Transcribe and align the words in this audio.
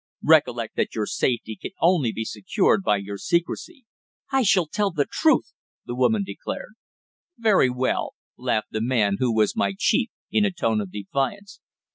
Recollect 0.23 0.77
that 0.77 0.95
your 0.95 1.05
safety 1.05 1.55
can 1.55 1.73
only 1.79 2.11
be 2.11 2.25
secured 2.25 2.81
by 2.81 2.97
your 2.97 3.19
secrecy." 3.19 3.85
"I 4.31 4.41
shall 4.41 4.65
tell 4.65 4.89
the 4.89 5.05
truth!" 5.07 5.53
the 5.85 5.93
woman 5.93 6.23
declared. 6.23 6.73
"Very 7.37 7.69
well," 7.69 8.15
laughed 8.35 8.71
the 8.71 8.81
man 8.81 9.17
who 9.19 9.31
was 9.31 9.55
my 9.55 9.75
chief 9.77 10.09
in 10.31 10.43
a 10.43 10.49
tone 10.51 10.81
of 10.81 10.91
defiance. 10.91 11.59